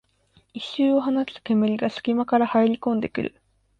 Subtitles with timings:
[0.55, 3.35] 異臭を放つ煙がすき間から入りこんでくる